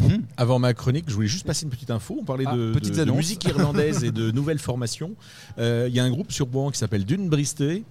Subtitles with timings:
[0.00, 0.22] Mhm.
[0.36, 2.16] Avant ma chronique, je voulais juste passer une petite info.
[2.20, 5.12] On parlait Ah, de, musique irlandaise et de nouvelles formations.
[5.58, 7.84] Euh, Il y a un groupe sur Bourg qui s'appelle Dune Bristé.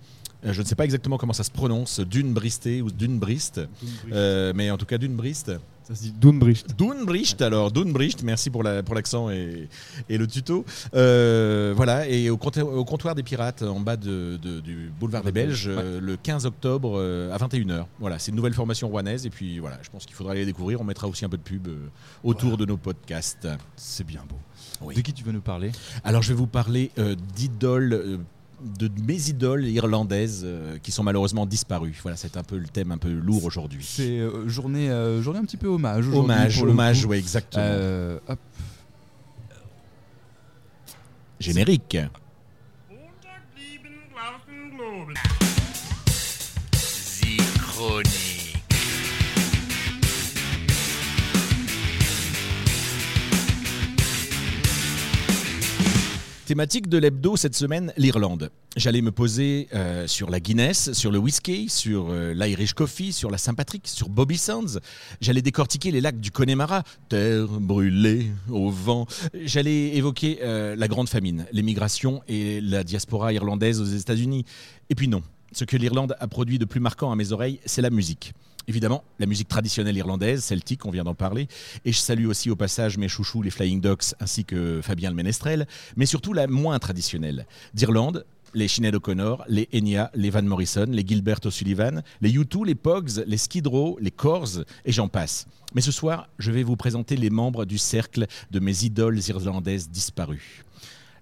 [0.46, 3.62] Euh, je ne sais pas exactement comment ça se prononce, Dune Bristé ou Dune Brist.
[4.12, 5.52] Euh, mais en tout cas, Dune Brist.
[5.92, 6.78] Ça se dit Doombricht.
[6.78, 9.68] Dunbricht, alors Dunbricht, merci pour la- pour l'accent et,
[10.08, 10.64] et le tuto.
[10.94, 15.22] Euh, voilà, et au comptoir, au comptoir des pirates, en bas de- de- du boulevard
[15.24, 17.88] des Belges, euh, le 15 octobre euh, à 21h.
[18.00, 20.80] Voilà, c'est une nouvelle formation rouennaise, et puis voilà, je pense qu'il faudra aller découvrir.
[20.80, 21.68] On mettra aussi un peu de pub
[22.24, 23.50] autour de nos podcasts.
[23.76, 24.38] C'est bien beau.
[24.82, 24.96] Oui.
[24.96, 25.72] De qui tu veux nous parler?
[26.06, 26.92] Alors je vais vous parler
[27.36, 28.20] d'idoles.
[28.78, 31.98] De mes idoles irlandaises euh, qui sont malheureusement disparues.
[32.02, 33.84] Voilà, c'est un peu le thème un peu lourd aujourd'hui.
[33.84, 36.08] C'est euh, journée, euh, journée un petit peu hommage.
[36.08, 38.20] Hommage, hommage, oui, exactement.
[38.28, 38.40] Hop.
[41.40, 41.98] Générique.
[56.52, 58.52] Thématique de l'hebdo cette semaine, l'Irlande.
[58.78, 63.30] J'allais me poser euh, sur la Guinness, sur le whisky, sur euh, l'Irish Coffee, sur
[63.30, 64.80] la Saint-Patrick, sur Bobby Sands.
[65.20, 69.08] J'allais décortiquer les lacs du Connemara, terre brûlée au vent.
[69.44, 74.46] J'allais évoquer euh, la grande famine, l'émigration et la diaspora irlandaise aux États-Unis.
[74.90, 77.82] Et puis non, ce que l'Irlande a produit de plus marquant à mes oreilles, c'est
[77.82, 78.32] la musique.
[78.70, 81.50] Évidemment, la musique traditionnelle irlandaise, celtique, on vient d'en parler,
[81.84, 85.16] et je salue aussi au passage mes chouchous, les Flying Ducks, ainsi que Fabien le
[85.16, 87.48] Ménestrel, mais surtout la moins traditionnelle.
[87.74, 92.76] D'Irlande, les Sinead O'Connor, les Enya, les Van Morrison, les Gilbert O'Sullivan, les U2, les
[92.76, 95.48] Pogs, les Skid Row, les Corrs, et j'en passe.
[95.74, 99.90] Mais ce soir, je vais vous présenter les membres du cercle de mes idoles irlandaises
[99.90, 100.64] disparues.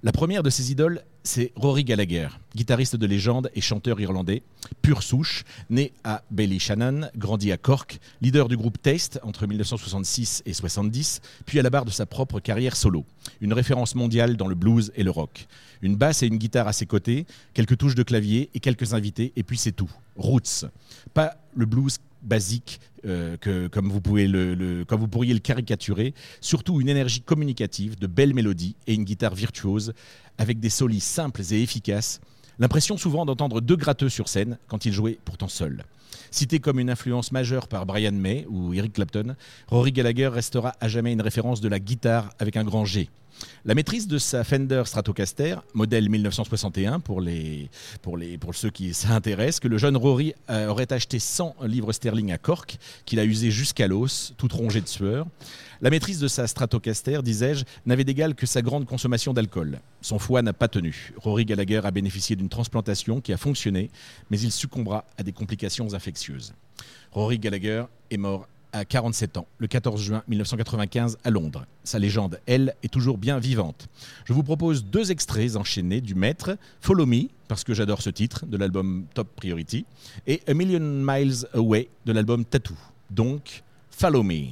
[0.01, 4.43] La première de ces idoles, c'est Rory Gallagher, guitariste de légende et chanteur irlandais,
[4.81, 10.53] pure souche, né à Ballyshannon, grandi à Cork, leader du groupe Taste entre 1966 et
[10.53, 13.03] 70, puis à la barre de sa propre carrière solo.
[13.41, 15.47] Une référence mondiale dans le blues et le rock.
[15.81, 19.33] Une basse et une guitare à ses côtés, quelques touches de clavier et quelques invités,
[19.35, 19.91] et puis c'est tout.
[20.15, 20.63] Roots.
[21.13, 26.81] Pas le blues basique euh, que, comme, vous le, comme vous pourriez le caricaturer, surtout
[26.81, 29.93] une énergie communicative, de belles mélodies et une guitare virtuose
[30.37, 32.21] avec des solis simples et efficaces.
[32.59, 35.85] L'impression souvent d'entendre deux gratteux sur scène quand il jouait pourtant seul.
[36.31, 39.35] Cité comme une influence majeure par Brian May ou Eric Clapton,
[39.67, 43.09] Rory Gallagher restera à jamais une référence de la guitare avec un grand G.
[43.65, 47.69] La maîtrise de sa Fender Stratocaster, modèle 1961 pour, les,
[48.01, 51.91] pour, les, pour ceux qui s'intéressent, que le jeune Rory euh, aurait acheté 100 livres
[51.93, 55.27] sterling à Cork, qu'il a usé jusqu'à l'os, tout rongé de sueur.
[55.81, 59.79] La maîtrise de sa Stratocaster, disais-je, n'avait d'égal que sa grande consommation d'alcool.
[60.01, 61.13] Son foie n'a pas tenu.
[61.17, 63.89] Rory Gallagher a bénéficié d'une transplantation qui a fonctionné,
[64.29, 66.53] mais il succombera à des complications infectieuses.
[67.11, 71.65] Rory Gallagher est mort à 47 ans, le 14 juin 1995 à Londres.
[71.83, 73.87] Sa légende, elle, est toujours bien vivante.
[74.25, 78.45] Je vous propose deux extraits enchaînés du maître, Follow Me, parce que j'adore ce titre,
[78.45, 79.85] de l'album Top Priority,
[80.27, 82.75] et A Million Miles Away, de l'album Tattoo.
[83.09, 84.49] Donc, Follow Me.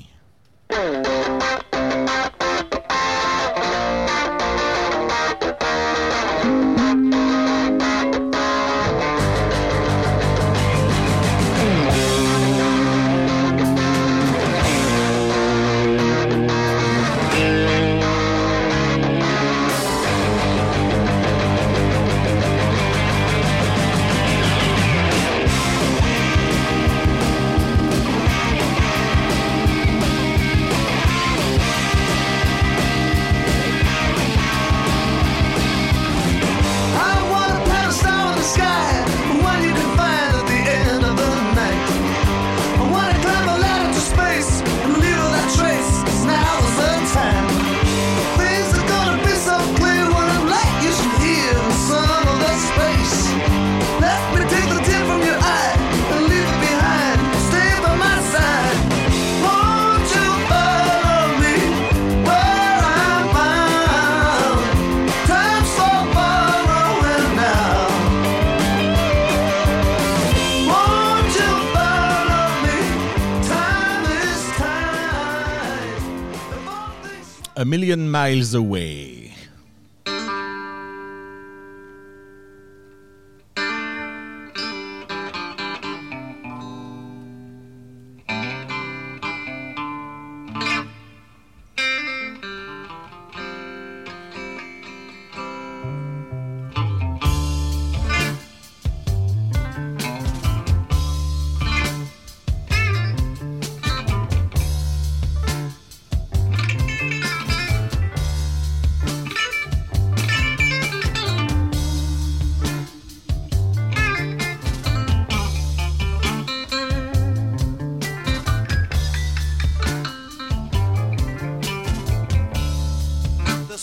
[77.87, 79.16] Million Miles Away.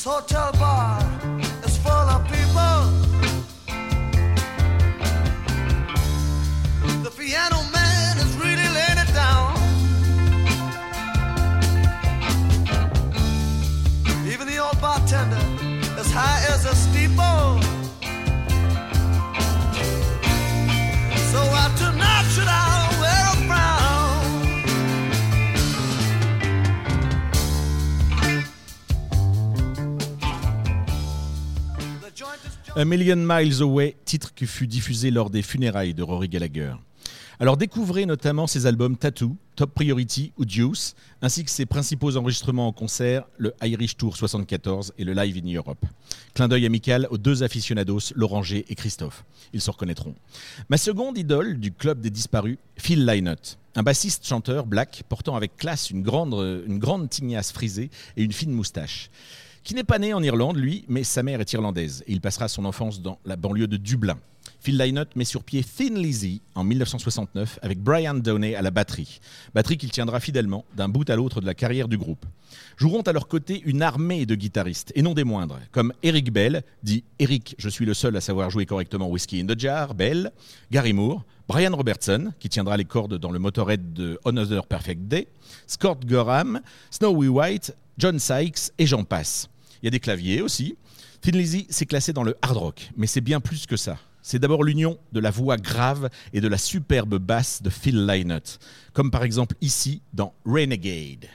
[0.04, 1.03] Hotel bar
[32.76, 36.74] A Million Miles Away, titre qui fut diffusé lors des funérailles de Rory Gallagher.
[37.40, 42.68] Alors découvrez notamment ses albums Tattoo, Top Priority ou Deuce, ainsi que ses principaux enregistrements
[42.68, 45.84] en concert, le Irish Tour 74 et le Live in Europe.
[46.34, 49.24] Clin d'œil amical aux deux aficionados, Lauranger et Christophe.
[49.52, 50.14] Ils se reconnaîtront.
[50.68, 53.58] Ma seconde idole du club des disparus, Phil Lynott.
[53.74, 56.34] Un bassiste-chanteur black portant avec classe une grande,
[56.66, 59.10] une grande tignasse frisée et une fine moustache
[59.64, 62.64] qui n'est pas né en Irlande, lui, mais sa mère est irlandaise il passera son
[62.64, 64.18] enfance dans la banlieue de Dublin.
[64.60, 69.20] Phil Lynott met sur pied Thin Lizzy en 1969 avec Brian Downey à la batterie.
[69.54, 72.24] Batterie qu'il tiendra fidèlement d'un bout à l'autre de la carrière du groupe.
[72.76, 76.62] Joueront à leur côté une armée de guitaristes, et non des moindres, comme Eric Bell,
[76.82, 80.30] dit Eric, je suis le seul à savoir jouer correctement Whiskey in the Jar, Bell,
[80.70, 85.28] Gary Moore, Brian Robertson, qui tiendra les cordes dans le Motorhead de Another Perfect Day,
[85.66, 86.60] Scott Gorham,
[86.90, 89.48] Snowy White, John Sykes et j'en passe.
[89.84, 90.78] Il y a des claviers aussi.
[91.20, 93.98] Thin Lizzy s'est classé dans le hard rock, mais c'est bien plus que ça.
[94.22, 98.60] C'est d'abord l'union de la voix grave et de la superbe basse de Phil Lynott,
[98.94, 101.26] comme par exemple ici dans Renegade.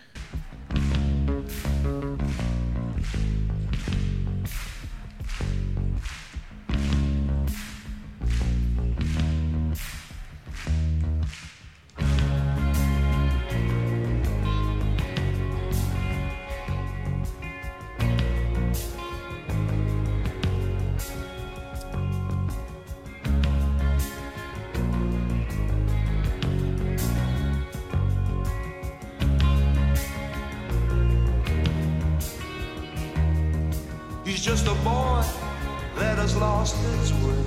[35.96, 37.44] That has lost his way.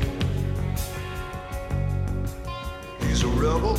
[3.01, 3.79] He's a rebel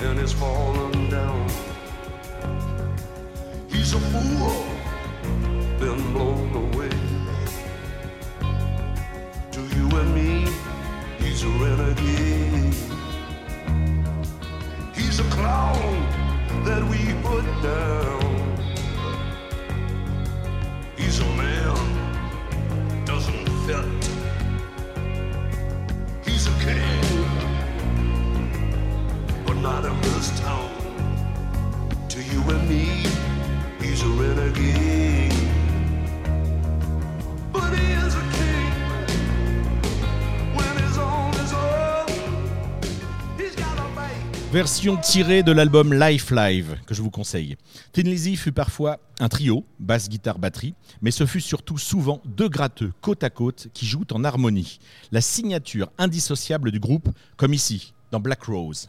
[0.00, 1.48] and he's fallen down.
[3.68, 4.64] He's a fool,
[5.78, 6.90] been blown away.
[9.52, 10.50] To you and me,
[11.18, 12.74] he's a renegade.
[14.94, 18.09] He's a clown that we put down.
[44.52, 47.56] Version tirée de l'album Life Live, que je vous conseille.
[47.92, 52.48] Thin Lizzy fut parfois un trio, basse, guitare, batterie, mais ce fut surtout souvent deux
[52.48, 54.80] gratteux côte à côte qui jouent en harmonie.
[55.12, 58.88] La signature indissociable du groupe, comme ici, dans Black Rose.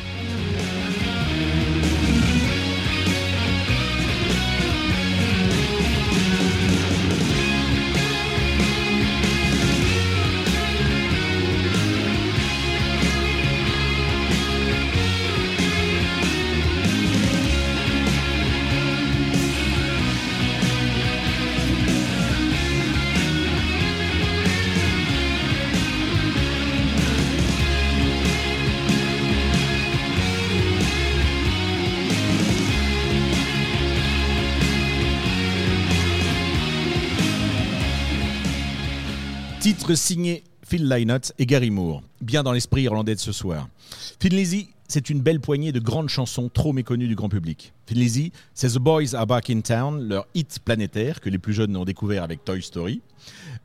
[39.61, 43.69] Titre signé Phil Lynott et Gary Moore, bien dans l'esprit irlandais de ce soir.
[44.17, 47.71] Thin Lizzy, c'est une belle poignée de grandes chansons trop méconnues du grand public.
[47.85, 51.53] Thin Lizzy, c'est The Boys Are Back in Town, leur hit planétaire que les plus
[51.53, 53.01] jeunes ont découvert avec Toy Story.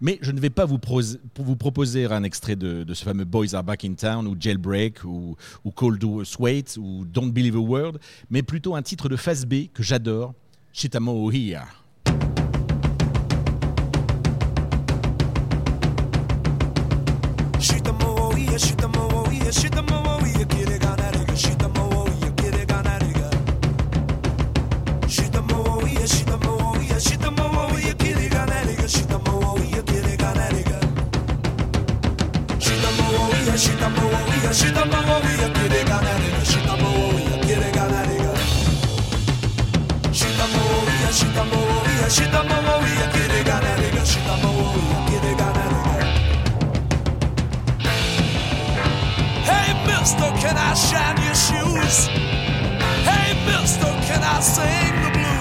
[0.03, 3.87] Mais je ne vais pas vous, proposer un extrait de, ce fameux Boys Are Back
[3.87, 5.35] in Town ou Jailbreak ou,
[5.65, 7.93] ou Cold Sweat ou Don't Believe a Word,
[8.29, 10.35] mais plutôt un titre de phase B que j'adore,
[10.75, 11.86] Chitamo Here.
[18.59, 18.96] Shoot them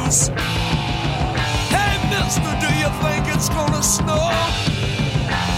[0.06, 0.30] blues?
[1.70, 4.30] Hey, mister, do you think it's gonna snow?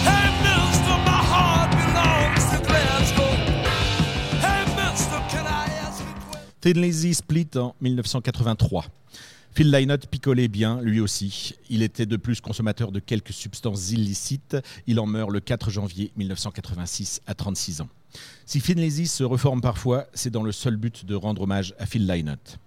[0.04, 3.32] Hey, mister, my heart belongs to Glasgow.
[4.42, 6.54] Hey, mister, can I ask a question?
[6.62, 8.86] Thin Lizzy split en 1983.
[9.54, 11.56] Phil Lynott picolait bien, lui aussi.
[11.70, 14.56] Il était de plus consommateur de quelques substances illicites.
[14.86, 17.90] Il en meurt le 4 janvier 1986 à 36 ans.
[18.46, 21.88] Si Phil Lizzy se reforme parfois, c'est dans le seul but de rendre hommage à
[21.88, 22.60] Phil Lynott.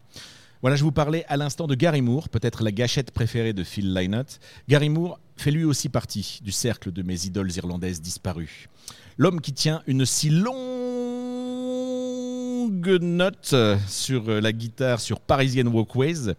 [0.62, 3.94] Voilà, je vous parlais à l'instant de Gary Moore, peut-être la gâchette préférée de Phil
[3.94, 4.40] Lynott.
[4.68, 8.68] Gary Moore fait lui aussi partie du cercle de mes idoles irlandaises disparues.
[9.16, 10.50] L'homme qui tient une si longue
[13.00, 13.54] note
[13.88, 16.34] sur la guitare sur Parisian Walkways,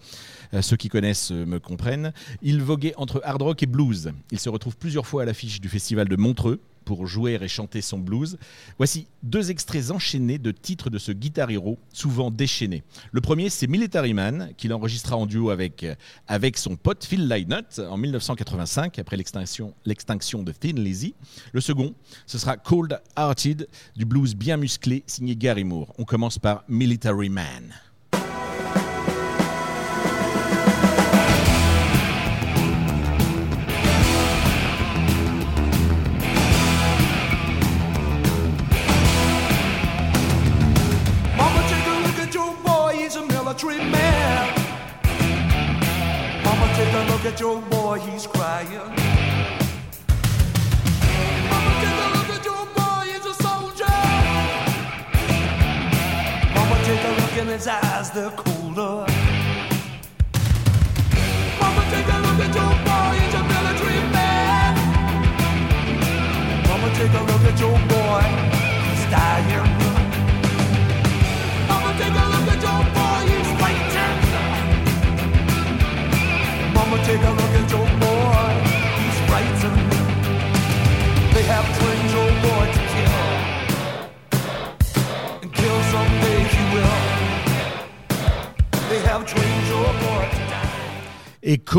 [0.53, 2.13] euh, ceux qui connaissent euh, me comprennent,
[2.43, 4.11] il voguait entre hard rock et blues.
[4.31, 6.59] Il se retrouve plusieurs fois à l'affiche du festival de Montreux
[6.91, 8.37] pour jouer et chanter son blues.
[8.77, 12.83] Voici deux extraits enchaînés de titres de ce guitar hero, souvent déchaîné.
[13.13, 15.85] Le premier, c'est Military Man, qu'il enregistra en duo avec,
[16.27, 21.15] avec son pote Phil Lynott en 1985, après l'extinction de Thin Lizzy.
[21.53, 21.95] Le second,
[22.25, 25.93] ce sera Cold Hearted, du blues bien musclé, signé Gary Moore.
[25.97, 27.71] On commence par Military Man.
[46.83, 48.69] Take a look at your boy, he's crying.
[51.49, 53.97] Mama, take a look at your boy, he's a soldier.
[56.55, 59.10] Mama, take a look in his eyes, they're colder.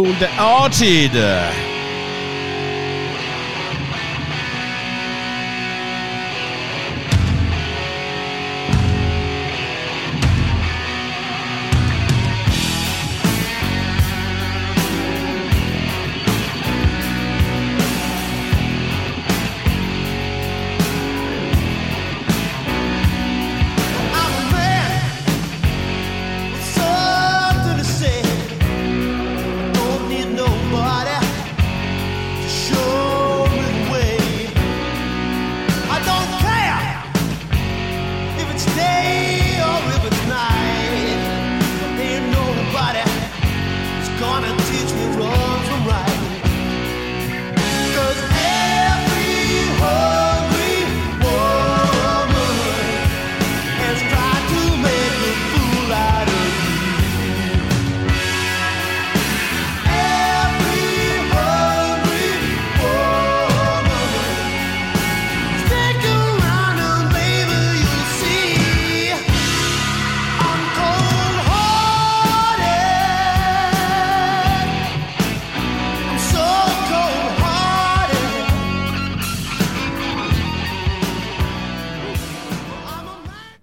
[0.04, 1.61] Et Cold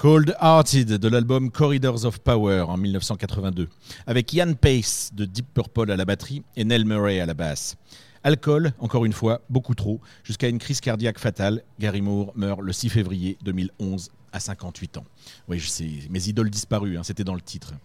[0.10, 3.70] Cold Hearted de l'album Corridors of Power en 1982,
[4.08, 7.78] avec Ian Pace de Deep Purple à la batterie et Nell Murray à la basse.
[8.24, 11.62] Alcool, encore une fois, beaucoup trop, jusqu'à une crise cardiaque fatale.
[11.80, 15.06] Gary Moore meurt le 6 février 2011 à 58 ans.
[15.48, 17.76] Oui, je sais, mes idoles disparues, hein, c'était dans le titre.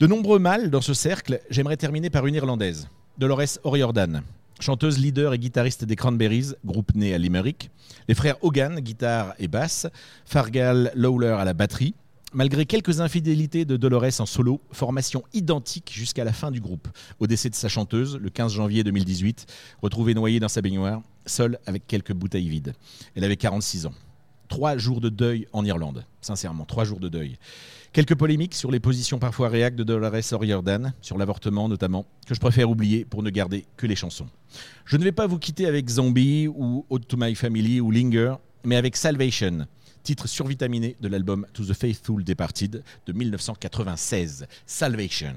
[0.00, 4.20] De nombreux mâles dans ce cercle, j'aimerais terminer par une Irlandaise, Dolores O'Riordan.
[4.60, 7.70] Chanteuse, leader et guitariste des Cranberries, groupe né à Limerick.
[8.08, 9.86] Les frères Hogan, guitare et basse.
[10.24, 11.94] Fargal Lawler à la batterie.
[12.34, 16.88] Malgré quelques infidélités de Dolores en solo, formation identique jusqu'à la fin du groupe.
[17.20, 19.46] Au décès de sa chanteuse, le 15 janvier 2018,
[19.80, 22.74] retrouvée noyée dans sa baignoire, seule avec quelques bouteilles vides.
[23.14, 23.94] Elle avait 46 ans.
[24.48, 26.04] Trois jours de deuil en Irlande.
[26.20, 27.38] Sincèrement, trois jours de deuil.
[27.92, 32.40] Quelques polémiques sur les positions parfois réac de Dolores O'Riordan, sur l'avortement notamment, que je
[32.40, 34.26] préfère oublier pour ne garder que les chansons.
[34.84, 38.34] Je ne vais pas vous quitter avec Zombie ou Ode to My Family ou Linger,
[38.64, 39.66] mais avec Salvation,
[40.02, 44.46] titre survitaminé de l'album To the Faithful Departed de 1996.
[44.66, 45.34] Salvation.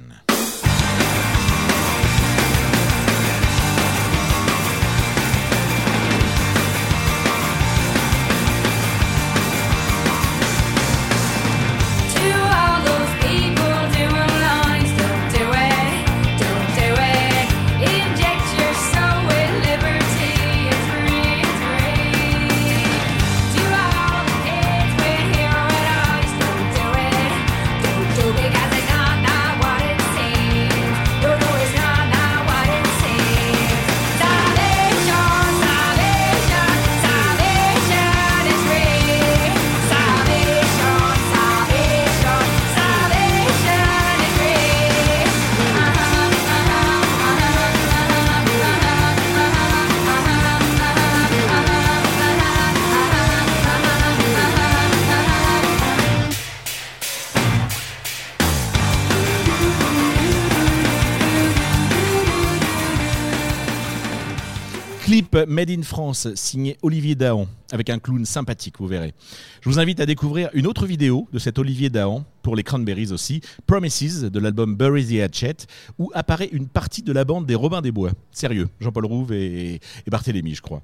[65.11, 69.13] Clip Made in France, signé Olivier Dahan, avec un clown sympathique, vous verrez.
[69.61, 73.11] Je vous invite à découvrir une autre vidéo de cet Olivier Dahan, pour les Cranberries
[73.11, 75.57] aussi, Promises, de l'album Bury the Hatchet,
[75.99, 78.11] où apparaît une partie de la bande des Robins des Bois.
[78.31, 80.81] Sérieux, Jean-Paul Rouve et, et Barthélémy, je crois.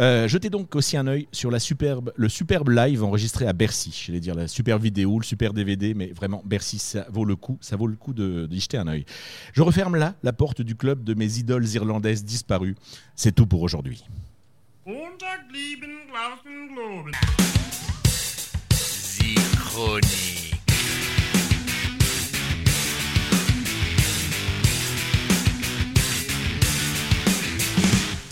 [0.00, 4.04] Euh, jetez donc aussi un œil sur la superbe, le superbe live enregistré à Bercy.
[4.06, 7.56] J'allais dire la super vidéo, le super DVD, mais vraiment Bercy, ça vaut le coup,
[7.60, 9.04] ça vaut le coup de- jeter un œil.
[9.52, 12.74] Je referme là la porte du club de mes idoles irlandaises disparues.
[13.14, 14.02] C'est tout pour aujourd'hui.
[19.58, 20.54] Chronique.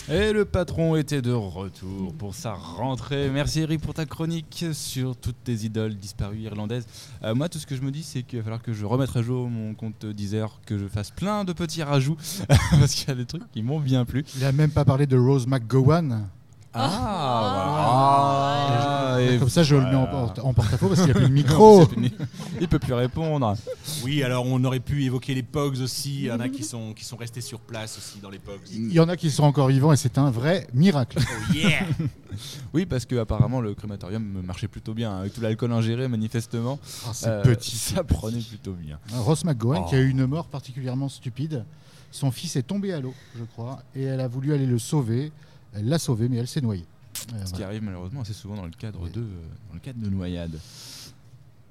[0.07, 3.29] Et le patron était de retour pour sa rentrée.
[3.29, 6.85] Merci Eric pour ta chronique sur toutes tes idoles disparues irlandaises.
[7.23, 9.13] Euh, moi, tout ce que je me dis, c'est qu'il va falloir que je remette
[9.17, 12.15] à jour mon compte Deezer, que je fasse plein de petits rajouts,
[12.47, 14.23] parce qu'il y a des trucs qui m'ont bien plu.
[14.37, 16.29] Il a même pas parlé de Rose McGowan.
[16.75, 19.21] Ah, voilà.
[19.33, 20.11] Et Comme ça, je le mets en, voilà.
[20.11, 21.85] porte- en porte-à-faux parce qu'il n'y a plus de micro.
[22.61, 23.55] Il peut plus répondre.
[24.03, 26.15] Oui, alors on aurait pu évoquer les Pogs aussi.
[26.19, 28.59] Il y en a qui sont, qui sont restés sur place aussi dans les Pogs.
[28.71, 31.19] Il y en a qui sont encore vivants et c'est un vrai miracle.
[31.21, 31.85] Oh yeah
[32.73, 36.79] Oui, parce que apparemment le crématorium marchait plutôt bien avec tout l'alcool ingéré, manifestement.
[37.07, 37.75] Ah, c'est Euh, petit.
[37.77, 38.99] Ça prenait plutôt bien.
[39.13, 39.89] Rose McGowan Oh.
[39.89, 41.65] qui a eu une mort particulièrement stupide.
[42.11, 45.31] Son fils est tombé à l'eau, je crois, et elle a voulu aller le sauver.
[45.75, 46.85] Elle l'a sauvé, mais elle s'est noyée.
[47.33, 49.09] Euh, Ce qui arrive malheureusement assez souvent dans le cadre Oui.
[49.11, 49.23] de, euh,
[49.69, 50.57] dans le cadre de noyade.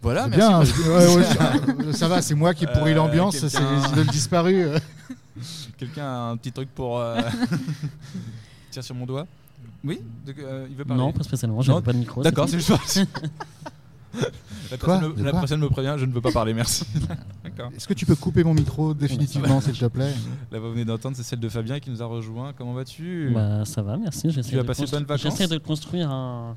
[0.03, 0.73] Voilà, merci.
[0.83, 3.59] bien, ouais, ouais, ça, ça va, c'est moi qui pourris Euh, l'ambiance, c'est
[3.93, 4.67] idoles disparues.
[5.79, 6.99] Quelqu'un a un petit truc pour.
[7.01, 7.19] euh,
[8.71, 9.27] Tiens sur mon doigt?
[9.83, 10.01] Oui?
[10.27, 11.03] De- euh, Il veut parler?
[11.03, 12.23] Non, pas spécialement, j'avais pas de micro.
[12.23, 13.07] D'accord, c'est c'est juste.
[14.71, 16.55] La, Quoi personne, me- De la quoi personne me prévient, je ne veux pas parler,
[16.55, 16.85] merci.
[17.45, 17.71] D'accord.
[17.77, 20.13] Est-ce que tu peux couper mon micro définitivement, s'il te plaît
[20.51, 22.53] que vous venez d'entendre, c'est celle de Fabien qui nous a rejoint.
[22.57, 23.31] Comment vas-tu?
[23.35, 24.31] Bah, ça va, merci.
[24.31, 25.23] j'essaie Tu as de passé de bonnes vacances?
[25.23, 26.57] J'essaie de construire un,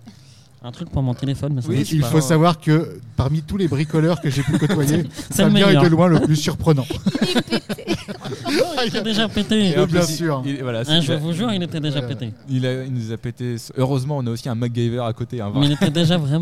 [0.63, 1.85] un truc pour mon téléphone, mais ça Oui, va.
[1.85, 5.69] c'est Il pas faut savoir que parmi tous les bricoleurs que j'ai pu côtoyer, Fabien
[5.69, 6.85] est de loin le plus surprenant.
[8.49, 9.71] Il était déjà pété.
[9.71, 10.41] Et en bien sûr.
[10.45, 12.31] il- voilà, Hein, je vous jure, il était déjà pété.
[12.49, 13.55] il, a- il nous a pété.
[13.75, 15.41] Heureusement, on a aussi un MacGyver à côté.
[15.41, 16.35] hein, Mais il était déjà vraiment